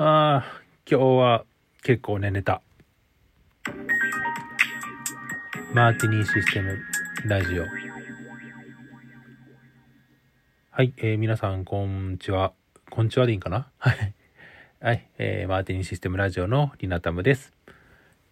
[0.00, 1.44] ああ、今日は
[1.82, 2.62] 結構ね、寝た。
[5.74, 6.78] マーティニーシステム
[7.24, 7.64] ラジオ。
[10.70, 12.52] はい、えー皆さん、こんにちは。
[12.90, 13.66] こんにちはでいいんかな？
[13.78, 14.14] はい。
[14.78, 17.52] はい、えーマーティニーシステムラジオのリナタムです。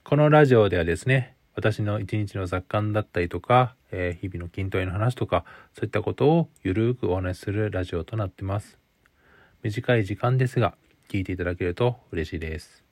[0.04, 5.44] このラジオではですね、私の一日の雑感だったりとか、えー日々の筋トレの話とか、
[5.74, 8.78] そういったことをゆるーくお話しするラジオとなってます。
[9.64, 10.76] 短い時間ですが、
[11.08, 12.84] 聞いていただけると嬉しいです。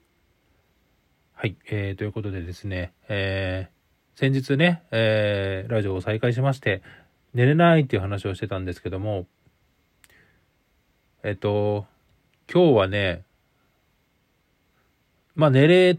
[1.33, 3.75] はい、えーということでですね、えー
[4.19, 6.83] 先日ね、えーラジオを再開しまして、
[7.35, 9.27] 寝れないっていう話をしてたんですけども、
[11.25, 11.87] えっと、
[12.53, 13.25] 今日はね、
[15.35, 15.99] まあ寝れ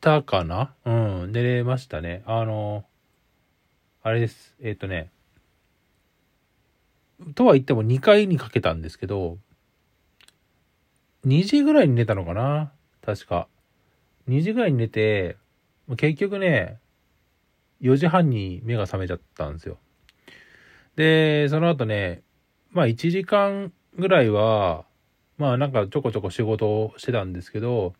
[0.00, 0.72] たかな？
[0.84, 0.90] う
[1.26, 2.22] ん、寝れましたね。
[2.26, 2.84] あの、
[4.04, 4.54] あれです。
[4.62, 5.10] えっ、とね、
[7.34, 9.38] とは言っても2回にかけたんですけど、
[11.24, 12.72] 2時ぐらいに寝たのかな？
[13.04, 13.48] 確か。
[14.28, 15.36] 2時ぐらいに寝て、
[15.96, 16.78] 結局ね、
[17.80, 19.78] 4時半に目が覚めちゃったんですよ。
[20.96, 22.22] で、その後ね、
[22.70, 24.84] まあ1時間ぐらいは、
[25.38, 27.94] まあなんかちょこちょこ仕事をしてたんですけど、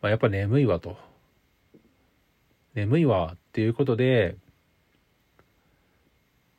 [0.00, 0.96] まあやっぱ眠いわと。
[2.74, 4.36] 眠いわっていうことで、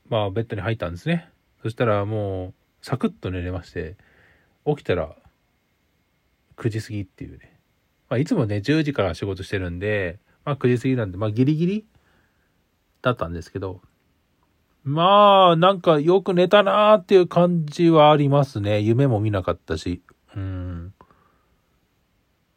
[0.09, 1.29] まあベッドに入ったんですね。
[1.61, 3.95] そしたらもうサクッと寝れまして、
[4.65, 5.15] 起きたら
[6.59, 7.59] 9時過ぎっていうね。
[8.09, 11.85] まあいつもね10時から仕事してるんで、まあ9時過ぎなんで、まあギリギリ
[13.01, 13.81] だったんですけど、
[14.83, 18.81] まあなんかよく寝たなーっていう感じはありますね。
[18.81, 20.01] 夢も見なかったし。
[20.35, 20.93] うん。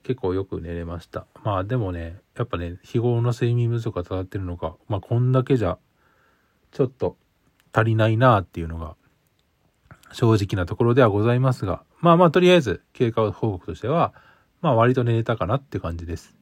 [0.02, 1.26] 結構よく寝れました。
[1.44, 5.78] まあでもね、やっぱね、日頃の睡眠不足が伝ってるのか、まあこんだけじゃ、
[6.72, 7.16] ちょっと
[7.72, 8.96] 足りないなーっていうのが、
[10.12, 14.12] 正直なところではございますが、まあまあとりあえず経過報告としては、
[14.60, 16.36] まあ割と寝れたかなって感じです。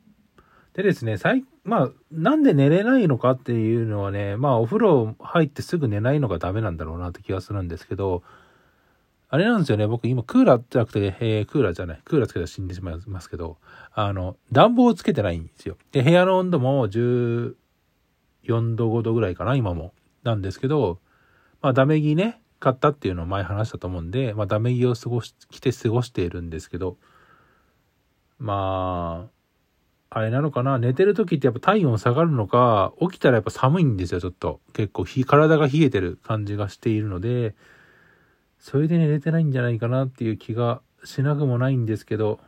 [0.73, 8.23] でですね、最、まあなんで寝れないのかっていうのはね、まあお風呂入ってすぐ寝ないのがダメなんだろうなって気がするんですけど、
[9.29, 13.59] あれなんですよね、僕今クーラーじゃなくて、えークーラーじゃない、クーラーつけたら死んでしまいますけど、
[13.93, 15.77] あの、暖房をつけてないんですよ。
[15.93, 17.55] で、部屋の温度も14
[18.49, 19.93] 度、5度ぐらいかな、今も。
[20.23, 20.99] なんですけど、
[21.63, 26.99] まあ、ダメ着ね、買ったっていうのを前話したと思うんで、まあ、ダメ着を過ごし、着て過ごしているんですけど、
[28.39, 29.29] ま
[30.11, 34.61] あ、あれなのかな、寝てる時ってやっぱ体温下がるのか、起きたらやっぱ寒いんですよ、ちょっと。
[34.73, 37.55] 結構ひ、体が冷えてる感じがしているので、
[38.59, 42.41] それで寝れてないんじゃないかなっていう気がしなくもないんですけど、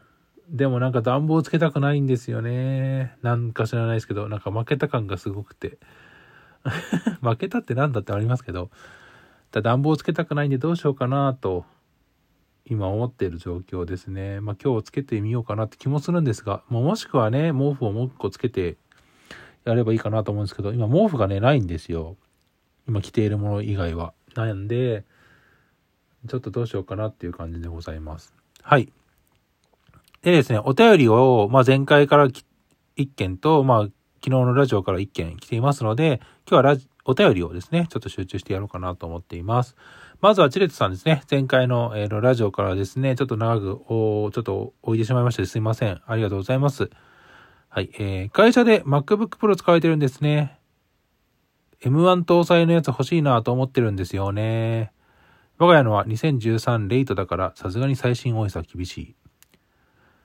[0.50, 3.16] でもなんか暖房つけたくないんですよね。
[3.22, 5.78] なんか知らないですけど、なんか負けた感がすごくて。
[7.22, 8.70] 負けたってなんだってありますけど、
[9.52, 11.64] だ暖房つけたくないんでどうしようかなと、
[12.64, 14.40] 今思っている状況ですね。
[14.40, 18.76] まあ今日つけてみようかなって気もするんですが、もうもしくはね、毛布をもう一個つけて
[19.64, 22.16] やればいいかなと思うんですけど、今毛布がね、ないんですよ。
[22.88, 24.14] 今着ているもの以外は。
[24.34, 25.04] なんで、
[26.28, 28.34] ちょっとどうしようかなっていう感じでございます。
[28.62, 28.92] はい。
[30.22, 32.44] でですね、お便りを、まあ、前回からき
[32.96, 39.76] 一件と、まあ、昨日のラジオから一件来ていますので、今日はラジお便りをですね、ちょっと集中してやろうかなと思っています。
[40.20, 41.22] まずはチレットさんですね。
[41.30, 46.00] 前回の、えーラジオからですね、ちょっと長く、おちょっと置いてしまいましてすいません。
[46.06, 46.91] ありがとうございます。
[47.68, 47.91] はい。
[47.98, 50.60] えー、会社で MacBook Pro 使われてるんですね。
[51.82, 54.92] M1 搭載のやつ欲しいなと思ってるんですよね。
[55.58, 59.16] 我が家のは2013レイトだからさすがに最新 OS は厳しい。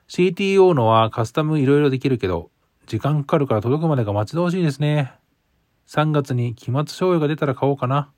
[0.08, 2.50] CTO のはカスタムいろいろできるけど、
[2.86, 5.17] 時間かかるから届くまでが待ち遠しいですね。
[5.88, 8.10] 3月に期末賞与が出たら買おうかな。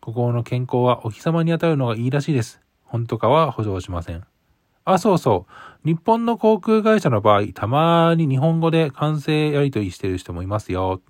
[0.00, 2.60] ここの健康はお日様に当たるのがいいらしいです。
[2.84, 4.22] 本当かは保証しません。
[4.84, 5.46] あ、そうそ
[5.84, 5.88] う。
[5.88, 11.02] 日本の航空会社の場合、たまに日本語で完成やり取りしてる人もいますよ。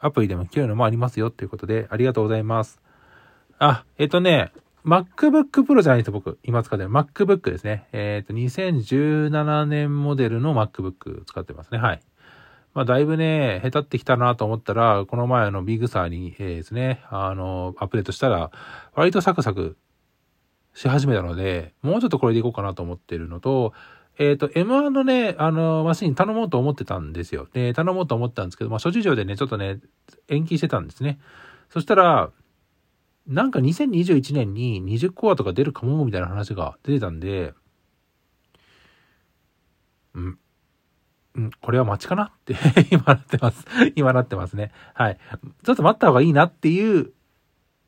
[0.00, 1.30] アプリでも聞けるのもありますよ。
[1.30, 2.80] ということで、ありがとうございます。
[3.60, 4.50] あ、えっとね、
[4.84, 6.40] MacBook Pro じゃないです僕。
[6.42, 7.86] 今使ってる MacBook ですね。
[7.92, 11.78] えっ、と、2017年モデルの MacBook 使ってますね。
[11.78, 12.00] はい。
[12.76, 18.50] まあ、だいぶね、下手ってきたなと思ったら、この前のビグサーに、えーですね、あの、アップデートしたら、
[18.94, 19.78] 割とサクサク
[20.74, 23.72] し始めたので、もうちょっとこれでいこうかなと思ってるのと、
[24.18, 27.48] えっ、と、M1 のね、あの、マシン頼もうと思ってたんですよ。
[27.50, 29.80] で、頼もうと思ったんですけど、まあ、諸事情でね、ちょっとね、
[30.28, 31.18] 延期してたんですね。
[31.70, 32.30] そしたら、
[33.26, 37.54] なんか2021年に20コアとか出るかもみたいな話が出てたんで、
[40.14, 40.38] うん、
[41.36, 42.24] うん、これは待ちかな？
[42.24, 42.56] って
[42.90, 43.66] 今なってます。
[43.94, 44.72] 今なってますね。
[44.94, 45.18] はい。
[45.64, 47.12] ちょっと待った方がいいなっていう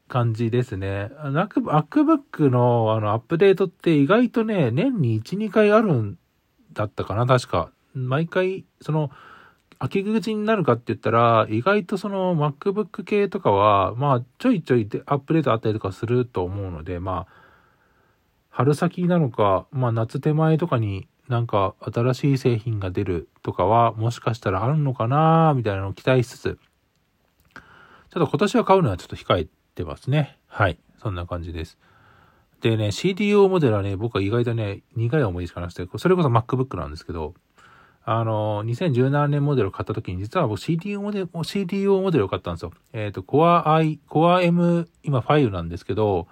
[0.09, 1.11] 感じですね。
[1.23, 6.19] MacBook のあのアップデートって意外とね、年に1、2回あるん
[6.73, 7.71] だったかな、確か。
[7.95, 9.11] 毎回、その、
[9.79, 17.33] 秋口になるかって言ったら、意外とその MacBook 系とかは、まあ、ちょいちょいアップデートあったりとかすると思うので、まあ、
[18.51, 26.59] 春先なのか、まあ、夏手前とかになんか新しい製品が出るとかは、もしかしたらあるのかなみたいなのを期待しつつ、
[27.55, 30.39] ちょっと今年は買うのはちょっと控えてますね。
[30.47, 30.79] はい。
[31.01, 31.79] そんな感じです。
[32.61, 37.35] でね、CDO モデルはね、僕は意外とね、苦い思いしかなくて、それこそ MacBook なんですけど、
[38.05, 42.73] あの、2017年モデルを買った時に、実は僕 CDO モデル、CDO モデルを買ったんですよ。
[42.95, 46.27] えっ、ー、と、Core i、Core M、今5なんですけど、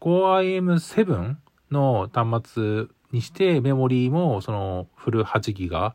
[0.00, 1.34] Core IM7
[1.72, 5.94] の端末にして、メモリーもそのフル8ギガ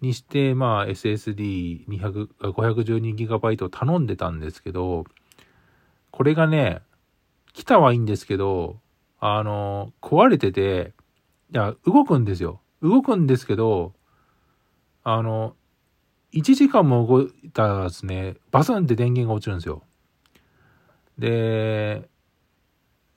[0.00, 5.04] にして、まあ SSD200、512GB を頼んでたんですけど、
[6.10, 6.80] これがね、
[7.52, 8.80] 来たはいいんですけど、
[9.20, 10.92] あの、壊れてて、
[11.52, 12.60] いや、動くんですよ。
[12.82, 13.92] 動くんですけど、
[15.02, 15.56] あの、
[16.32, 19.82] 1時間も動いたらですね、バスンって電源が落ちるんですよ。
[21.18, 22.08] で、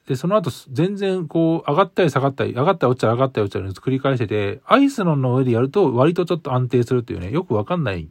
[0.08, 8.10] で、その後、全然こう、上がったり下がったり、上がったり落ちたり上がったり落ちたり繰り返してて、アイスのの上でやると割とちょっと安定するっていうね、よくわかんない。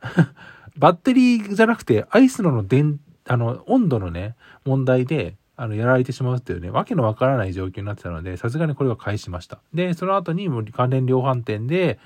[0.76, 9.60] バッテリーじゃなくて、アイスのの電、あの、温度のね、問題で、あの、やられてしまうっていうね、わけのわからない状況になってたので、さすがにこれは返しました。
[9.72, 11.98] で、その後にも関連量販店で、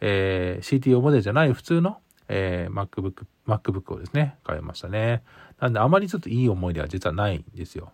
[0.00, 1.98] えー、CTO モデルじゃない普通の、
[2.28, 5.22] えー、MacBook、MacBook をですね、買いましたね。
[5.60, 7.92] なんであまりちょっといい思い出は実はないんですよ。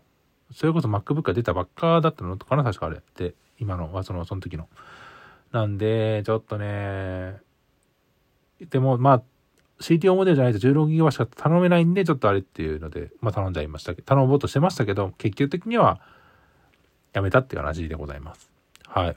[0.52, 3.35] それこそ MacBook が出たばっかだったのかな確かあれで。
[3.58, 4.69] 今のは、その、その時の。
[5.52, 7.37] なんで、ちょっとね、
[8.61, 9.23] でも、まあ、
[9.81, 16.00] CTO モデルじゃないと 16GB しか頼めないんで、ちょっとあれっていうので、まあ頼んじゃいましたけど、頼もうとしてましたけど、結局的には
[17.12, 18.50] やめたっていう話でございます。
[18.87, 19.17] はい。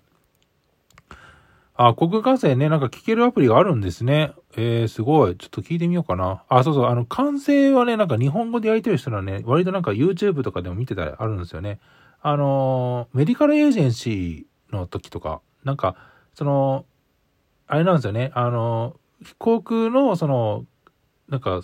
[1.79, 4.33] あ、国歌声ね、なんか聞けるアプリがあるんですね。
[4.56, 5.38] えー、すごい。
[5.38, 6.44] ちょっと聞いてみようかな。
[6.50, 11.79] あ、そうそう、あの、完成はね、なんか日本語でやりてる人はね、割となんか YouTube とかでも見てたりあるんですよね。
[12.19, 15.95] あのメディカルエージェンシーの時とか、なんか、
[16.33, 16.85] その、
[17.68, 18.31] あれなんですよね。
[18.33, 18.95] あの
[19.38, 20.65] 航空の、その、
[21.30, 21.62] なんか、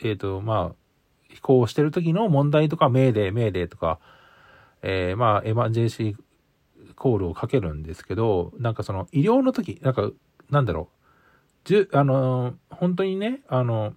[0.00, 4.00] えっ、ー、と、まあ、飛行してる時の問題とか、命令、命令とか、
[4.82, 6.16] えー、まあ、エマンジェンシー
[6.98, 10.10] コールをかけるんですけど、なんかその医療の時、なんか、
[10.50, 10.98] なんだろう、
[11.64, 13.94] じゅ、あの、本当にね、あの、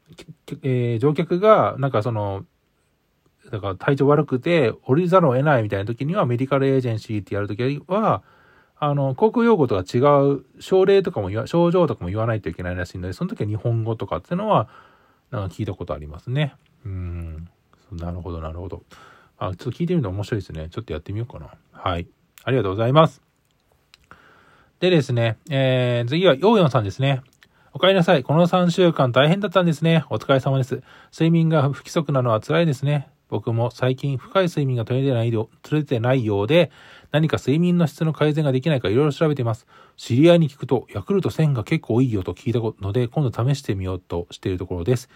[0.63, 2.45] えー、乗客が、なんかその、
[3.51, 8.23] だから体調悪くて降りざるを得ないみたいな時にはメディカルエージェンシーってやるときは、
[8.77, 9.99] あの、航空用語とか違
[10.31, 14.69] う症例とかも言わ、症状とかも言わないといけないらしいので、その時は日本語とかっていうのは、
[15.31, 16.55] なんか聞いたことありますね。
[16.85, 17.47] うん。
[17.91, 18.83] なるほど、なるほど。
[19.37, 20.69] あ、ちょっと聞いてみると面白いですね。
[20.69, 21.51] ちょっとやってみようかな。
[21.71, 22.07] はい。
[22.43, 23.21] ありがとうございます。
[24.79, 27.21] でですね、えー、次は、ヨーヨンさんですね。
[27.73, 28.23] お帰りなさい。
[28.23, 30.03] この3週間大変だったんですね。
[30.09, 30.81] お疲れ様です。
[31.13, 33.09] 睡眠が不規則なのは辛いですね。
[33.29, 36.69] 僕も最近深い睡眠が取れてないよ取れてないようで、
[37.11, 39.67] 何か睡眠の質の改善ができないかいろいろ調べています。
[39.95, 45.09] 知り合いに聞くと、ヤクルト1000が結構いいよと聞いたので、今度試してみようとしているところです。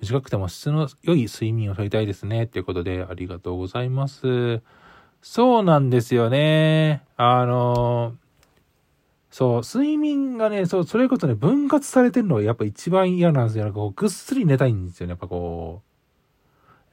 [0.00, 2.46] 短くても質の良い睡眠を取りたいですね。
[2.46, 4.62] ということで、ありがとうございます。
[5.22, 7.02] そうなんですよね。
[7.16, 8.16] あの、
[9.30, 13.64] そう、睡眠がね、そう、それこそね、分割されてるのがやっぱ一番嫌なんですよ。
[13.64, 15.12] なんかこう、ぐっすり寝たいんですよね。
[15.12, 15.82] やっぱこ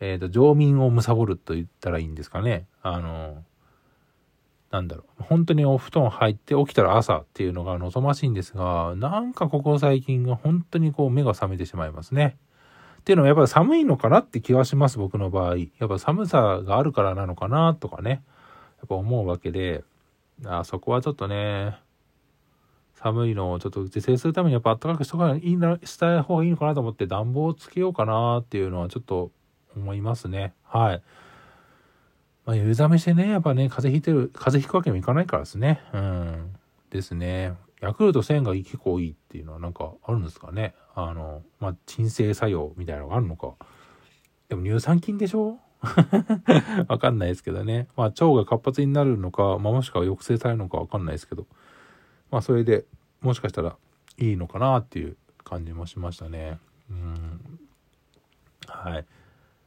[0.01, 2.65] う、えっ、ー、と、上眠を貪ると言ったらいいんですかね。
[2.83, 3.43] あの、
[4.71, 5.23] なんだろう。
[5.23, 12.37] 本当にお布団入って起きたら朝っていうのが望ましいんですが、なんかここ最近が本当にこう目が覚めてしまいますね。
[13.07, 15.55] っていうのはやっぱり寒いのかなって気はします、僕の場合。
[15.55, 18.17] やっぱ寒さがあるからなのかなとかね、や
[18.83, 19.85] っぱ思うわけで、
[20.43, 21.79] あそこはちょっとね、
[22.95, 29.31] 寒いのをちょっと自制するためにやっぱ暖かくしとかいいな、した方がいいのかなと思って暖房をつけようかなっていうのはちょっと
[29.73, 30.53] 思いますね。
[30.63, 31.01] はい。
[32.45, 35.79] まあ、夕ざめしてね、やっぱね、風邪ひいてる、風邪ひくわけにもいかないからですね。
[35.93, 36.55] うん。
[36.89, 37.53] ですね。
[37.79, 40.75] ヤクルト1000が結構いいっていうのはなんかあるんですかね。
[40.99, 43.53] あの、まあ、鎮静作用みたいなのがあるのか。
[44.49, 45.59] でも乳酸菌でしょ？
[46.89, 47.87] わかんないですけどね。
[47.95, 51.45] まあ、腸が活発になるのか、まあ、もしくは抑制されるのかわかんないですけど。
[52.31, 52.85] まあ、それで
[53.21, 53.77] もしかしたら
[54.17, 56.57] いいのかなっていう感じもしましたね。
[56.89, 57.59] うん。
[58.67, 58.93] はい。
[59.03, 59.05] ま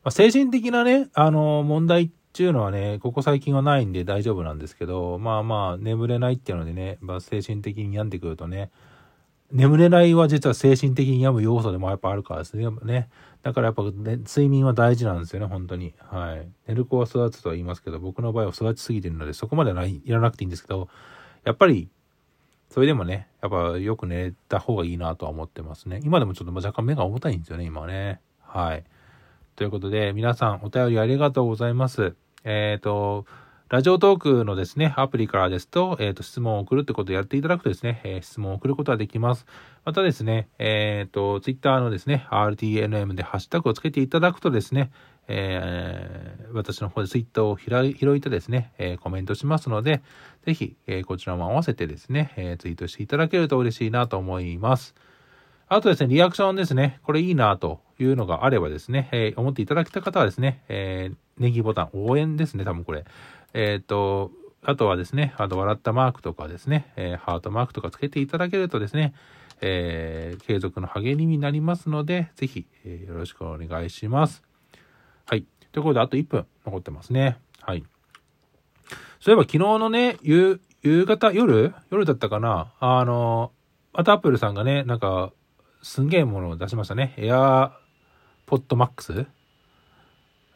[0.05, 8.73] あ、精神的なね、あの、問題っていうのはね、ここ最近はないんで大丈夫なんですけど、まあまあ、眠れないっていうのでね、まあ、精神的に病んでくるとね、
[9.53, 12.69] 眠れないは実は精神的に病む要素でもやっぱあるからですね。
[12.85, 13.09] ね
[13.43, 15.95] だからやっぱ、ね、睡眠は大事なんですよね、本当に。
[15.99, 16.49] はい。
[16.69, 20.89] 寝る子は育つとは言いますけど、僕の場合は育ちすぎてるので、そこまではいらなくていいんですけど、
[21.45, 21.89] やっぱり、
[22.69, 26.01] それでもね、やっぱよく寝た方がいいなとは思ってますね。
[26.05, 28.21] 今でもちょっと若干目が重たいんですよね、今はね。
[28.43, 28.85] はい。
[29.57, 32.15] ということで、皆さんお便りありがとうございます。
[32.45, 33.27] えっ、ー、と、
[33.71, 39.47] ラジオトークのですね、アプリからですと、えっ、ー、と、質問を送るってことをやっていただくとですね、えー、質問を送ることができます。
[39.85, 44.91] またですね、えっ、ー、と、ツイッターのですね、RTNM でハッシュタグをつけていただくとですね、
[45.29, 50.03] えー、私の方でツイッターを拾いてですね、えー、コメントしますので、
[50.45, 54.97] ぜひ、えー、こちらも合わせてですね、えー、ツイートしていただけると嬉しいなと思います。
[55.69, 63.05] あとですね、リアクションですね、これいいなというのがあればですね、えー、思っていただけた方はですね、えー、ネギボタン、応援ですね、多分これ。
[63.55, 64.31] えっ、ー、と、
[64.63, 69.15] あとはですね、あと笑ったマークとかですね、えー、ハートマークとかつけていただけるとですね、
[69.63, 74.43] えー、継続の励みになりますので、ぜひ、えー、よろしくお願いします。
[75.27, 75.45] はい。
[75.73, 77.39] ということで、あと1分残ってますね。
[77.61, 77.85] はい。
[79.21, 83.53] そういえば昨日のね、夕、夕方、夜夜だったかなあの、
[83.93, 85.33] またアップルさんがね、なんか、
[85.83, 87.15] すんげえものを出しましたね。
[87.17, 87.71] エアー
[88.47, 89.27] ポッドマックス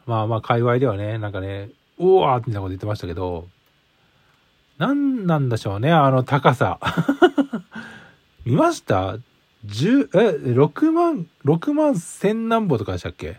[0.06, 3.48] まあまあ、界隈ではね、なんかね、うわーみたいなこと言ってましたけど、
[4.78, 6.78] 何なんでしょうね、あの高さ。
[8.44, 9.16] 見ました？
[9.64, 13.38] 十、え、6万、6万千何歩とかでしたっけ？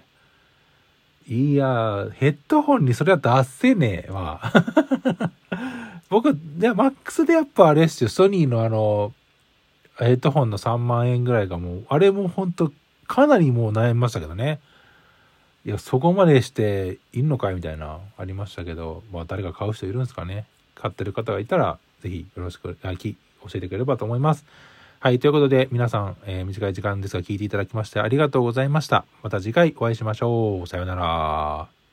[1.28, 4.42] いやヘッドホンにそれは出せねえわ。
[6.10, 9.12] 僕、いや、マックスでやっぱあれですよ、ソニーのあの、
[9.98, 12.72] ヘッドホンの3万円ぐらいがもう、あれもほんと、
[13.08, 14.60] かなりもう悩みましたけどね。
[15.66, 20.46] いや、そこまでしていんのかいみたいな、ありましたけど、まあ誰か買う人いるんですかね。
[20.76, 24.46] 買ってる方がいたら、ぜひよろしく、あき、教えてくれればと思います。
[25.00, 29.06] はい、ということで皆さん、えー、短い時間ですが聞いていただきましてありがとうございました。
[29.22, 30.68] また次回お会いしましょう。
[30.68, 31.85] さようなら。